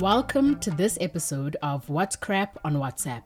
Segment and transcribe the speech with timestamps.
[0.00, 3.22] Welcome to this episode of What's Crap on WhatsApp,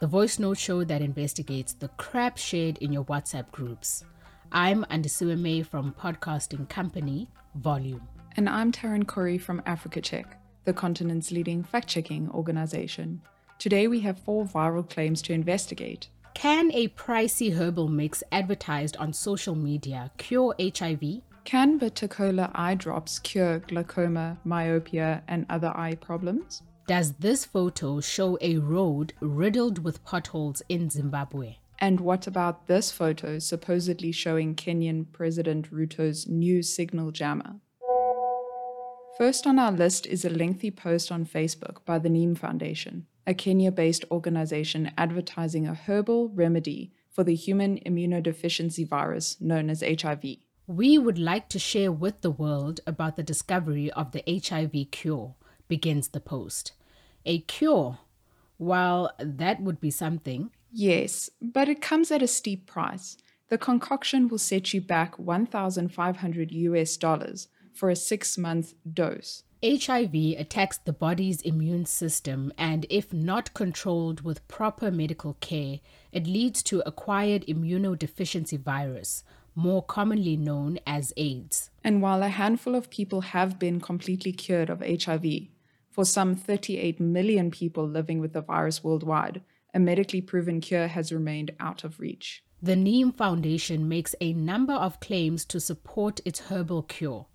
[0.00, 4.02] the voice note show that investigates the crap shared in your WhatsApp groups.
[4.50, 8.00] I'm Andisiwe May from podcasting company Volume.
[8.34, 13.20] And I'm Taryn Corey from Africa Check, the continent's leading fact checking organization.
[13.58, 16.08] Today we have four viral claims to investigate.
[16.32, 21.20] Can a pricey herbal mix advertised on social media cure HIV?
[21.46, 22.08] Can bitter
[22.56, 26.64] eye drops cure glaucoma, myopia, and other eye problems?
[26.88, 31.58] Does this photo show a road riddled with potholes in Zimbabwe?
[31.78, 37.60] And what about this photo supposedly showing Kenyan President Ruto's new signal jammer?
[39.16, 43.34] First on our list is a lengthy post on Facebook by the Neem Foundation, a
[43.34, 50.38] Kenya based organization advertising a herbal remedy for the human immunodeficiency virus known as HIV.
[50.68, 55.36] We would like to share with the world about the discovery of the HIV cure,
[55.68, 56.72] begins the post.
[57.24, 57.98] A cure?
[58.58, 60.50] Well, that would be something.
[60.72, 63.16] Yes, but it comes at a steep price.
[63.48, 69.44] The concoction will set you back 1,500 US dollars for a six month dose.
[69.64, 75.78] HIV attacks the body's immune system, and if not controlled with proper medical care,
[76.12, 79.22] it leads to acquired immunodeficiency virus,
[79.56, 81.70] more commonly known as AIDS.
[81.82, 85.24] And while a handful of people have been completely cured of HIV,
[85.90, 89.40] for some 38 million people living with the virus worldwide,
[89.72, 92.44] a medically proven cure has remained out of reach.
[92.62, 97.26] The Neem Foundation makes a number of claims to support its herbal cure.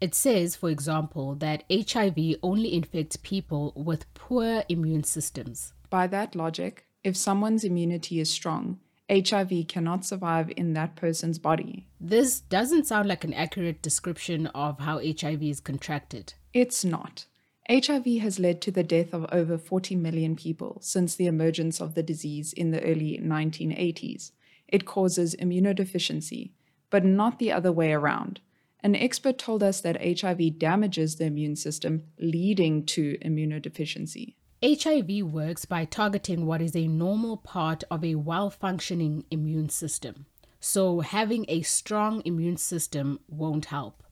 [0.00, 5.74] It says, for example, that HIV only infects people with poor immune systems.
[5.90, 8.80] By that logic, if someone's immunity is strong,
[9.10, 11.86] HIV cannot survive in that person's body.
[12.00, 16.34] This doesn't sound like an accurate description of how HIV is contracted.
[16.54, 17.26] It's not.
[17.68, 21.94] HIV has led to the death of over 40 million people since the emergence of
[21.94, 24.32] the disease in the early 1980s.
[24.68, 26.52] It causes immunodeficiency,
[26.90, 28.40] but not the other way around.
[28.82, 34.34] An expert told us that HIV damages the immune system, leading to immunodeficiency.
[34.62, 40.26] HIV works by targeting what is a normal part of a well functioning immune system.
[40.60, 44.02] So, having a strong immune system won't help.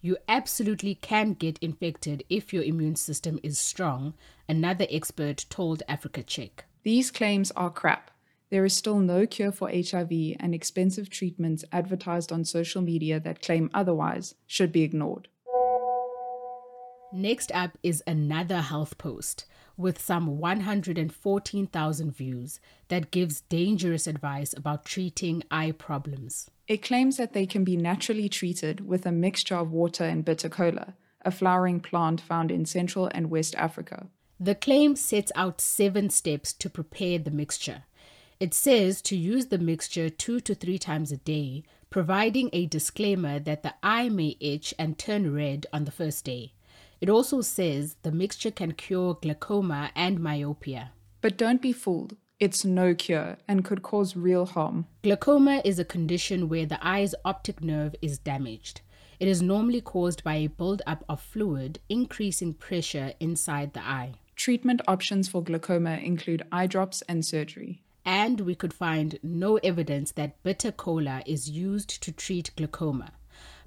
[0.00, 4.14] You absolutely can get infected if your immune system is strong,
[4.48, 6.66] another expert told Africa Check.
[6.84, 8.12] These claims are crap.
[8.48, 13.42] There is still no cure for HIV, and expensive treatments advertised on social media that
[13.42, 15.26] claim otherwise should be ignored.
[17.12, 24.84] Next up is another health post with some 114,000 views that gives dangerous advice about
[24.84, 26.50] treating eye problems.
[26.66, 30.48] It claims that they can be naturally treated with a mixture of water and bitter
[30.48, 30.94] cola,
[31.24, 34.08] a flowering plant found in Central and West Africa.
[34.38, 37.84] The claim sets out seven steps to prepare the mixture.
[38.38, 43.38] It says to use the mixture two to three times a day, providing a disclaimer
[43.38, 46.52] that the eye may itch and turn red on the first day.
[47.00, 50.92] It also says the mixture can cure glaucoma and myopia.
[51.20, 52.16] But don't be fooled.
[52.38, 54.86] It's no cure and could cause real harm.
[55.02, 58.82] Glaucoma is a condition where the eye's optic nerve is damaged.
[59.18, 64.12] It is normally caused by a buildup of fluid, increasing pressure inside the eye.
[64.34, 67.82] Treatment options for glaucoma include eye drops and surgery.
[68.04, 73.12] And we could find no evidence that bitter cola is used to treat glaucoma.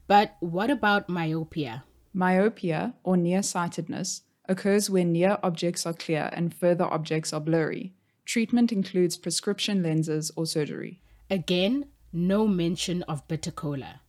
[0.08, 1.84] But what about myopia?
[2.14, 7.94] Myopia, or nearsightedness, occurs when near objects are clear and further objects are blurry.
[8.26, 11.02] Treatment includes prescription lenses or surgery.
[11.30, 14.02] Again, no mention of bitter cola.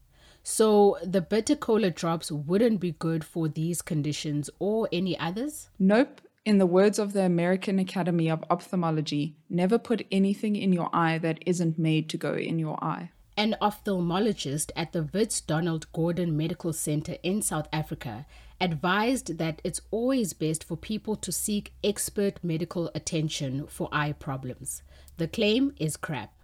[0.43, 5.69] So, the bitter cola drops wouldn't be good for these conditions or any others?
[5.79, 6.23] Nope.
[6.47, 11.19] In the words of the American Academy of Ophthalmology, never put anything in your eye
[11.19, 13.11] that isn't made to go in your eye.
[13.41, 18.27] An ophthalmologist at the Wits Donald Gordon Medical Center in South Africa
[18.61, 24.83] advised that it's always best for people to seek expert medical attention for eye problems.
[25.17, 26.35] The claim is crap.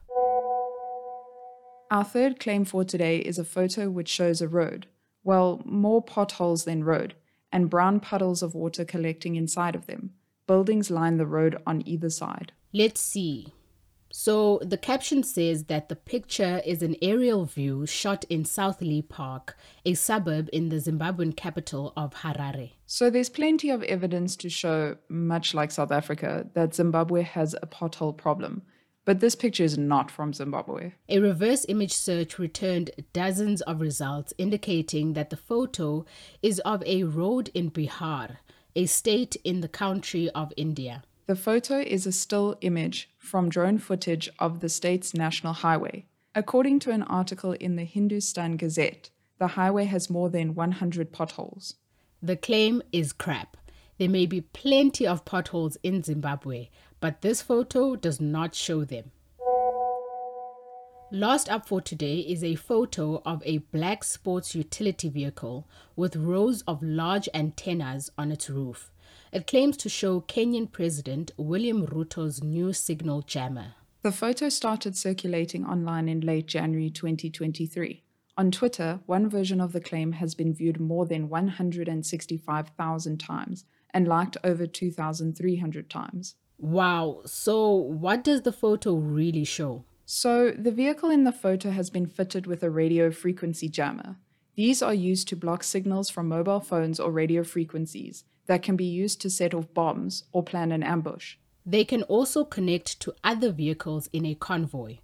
[1.91, 4.87] Our third claim for today is a photo which shows a road.
[5.23, 7.15] Well, more potholes than road,
[7.53, 10.15] and brown puddles of water collecting inside of them.
[10.47, 12.53] Buildings line the road on either side.
[12.73, 13.53] Let's see.
[14.19, 19.59] So the caption says that the picture is an aerial view shot in Southlea Park,
[19.85, 22.73] a suburb in the Zimbabwean capital of Harare.
[22.87, 27.67] So there's plenty of evidence to show, much like South Africa, that Zimbabwe has a
[27.67, 28.63] pothole problem.
[29.05, 30.93] But this picture is not from Zimbabwe.
[31.11, 36.07] A reverse image search returned dozens of results indicating that the photo
[36.43, 38.39] is of a road in Bihar,
[38.75, 41.03] a state in the country of India.
[41.27, 46.07] The photo is a still image from drone footage of the state's national highway.
[46.37, 51.75] According to an article in the Hindustan Gazette, the highway has more than 100 potholes.
[52.23, 53.57] The claim is crap.
[53.99, 56.69] There may be plenty of potholes in Zimbabwe,
[57.01, 59.11] but this photo does not show them.
[61.11, 66.63] Last up for today is a photo of a black sports utility vehicle with rows
[66.69, 68.93] of large antennas on its roof.
[69.37, 73.75] It claims to show Kenyan President William Ruto's new signal jammer.
[74.01, 78.03] The photo started circulating online in late January 2023.
[78.39, 84.09] On Twitter, one version of the claim has been viewed more than 165,000 times and
[84.09, 86.37] liked over 2,300 times.
[86.57, 89.85] Wow, so what does the photo really show?
[90.07, 94.17] So, the vehicle in the photo has been fitted with a radio frequency jammer.
[94.55, 98.85] These are used to block signals from mobile phones or radio frequencies that can be
[98.85, 101.37] used to set off bombs or plan an ambush.
[101.65, 104.99] They can also connect to other vehicles in a convoy.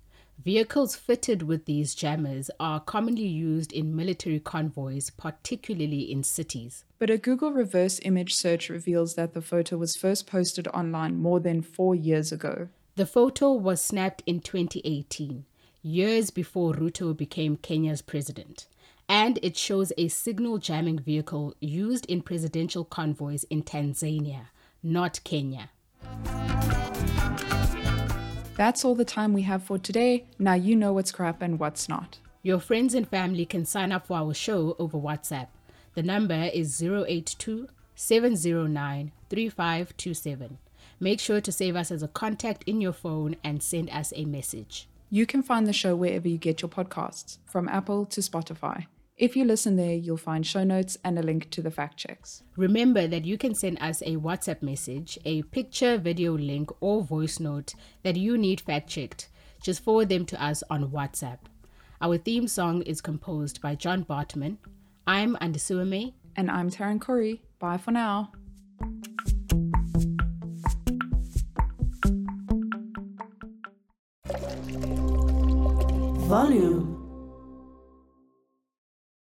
[0.44, 6.84] Vehicles fitted with these jammers are commonly used in military convoys, particularly in cities.
[6.98, 11.38] But a Google reverse image search reveals that the photo was first posted online more
[11.38, 12.68] than four years ago.
[12.96, 15.44] The photo was snapped in 2018,
[15.82, 18.66] years before Ruto became Kenya's president,
[19.08, 24.46] and it shows a signal jamming vehicle used in presidential convoys in Tanzania,
[24.82, 25.70] not Kenya.
[28.56, 30.26] That's all the time we have for today.
[30.38, 32.18] Now you know what's crap and what's not.
[32.42, 35.48] Your friends and family can sign up for our show over WhatsApp.
[35.94, 40.58] The number is 082 709 3527.
[41.00, 44.24] Make sure to save us as a contact in your phone and send us a
[44.24, 44.88] message.
[45.14, 48.86] You can find the show wherever you get your podcasts, from Apple to Spotify.
[49.18, 52.42] If you listen there, you'll find show notes and a link to the fact checks.
[52.56, 57.38] Remember that you can send us a WhatsApp message, a picture, video link, or voice
[57.38, 57.74] note
[58.04, 59.28] that you need fact checked.
[59.62, 61.40] Just forward them to us on WhatsApp.
[62.00, 64.56] Our theme song is composed by John Bartman.
[65.06, 66.14] I'm Andisiwe May.
[66.36, 67.42] And I'm Taryn Corey.
[67.58, 68.32] Bye for now.
[76.32, 77.01] Volume.